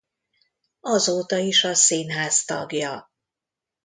Azóta 0.87 1.37
is 1.37 1.63
a 1.63 1.73
színház 1.73 2.45
tagja. 2.45 3.09